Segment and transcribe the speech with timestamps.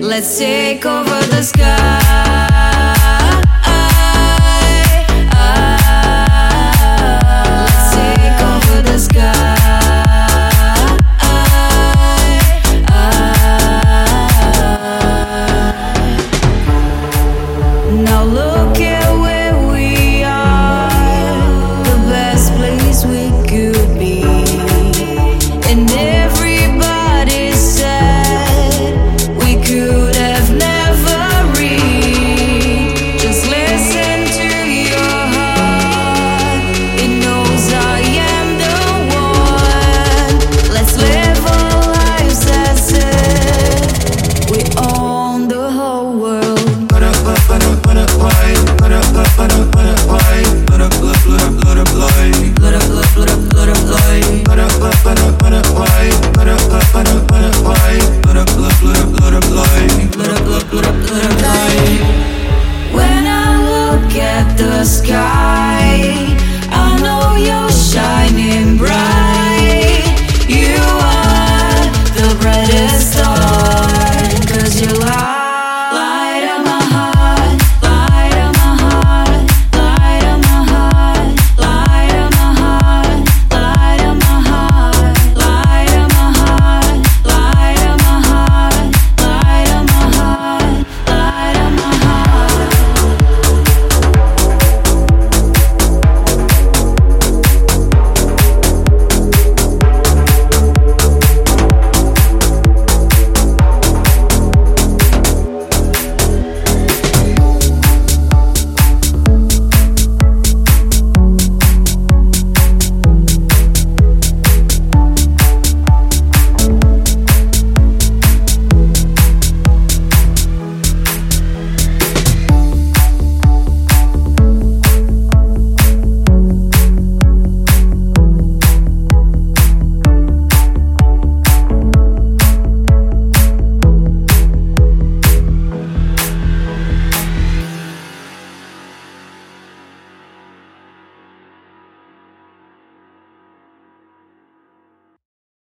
[0.00, 2.07] Let's take over the sky.
[18.18, 18.57] I'll look